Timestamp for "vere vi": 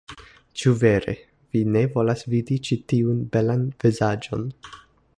0.83-1.61